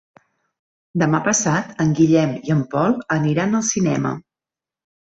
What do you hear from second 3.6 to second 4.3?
al cinema.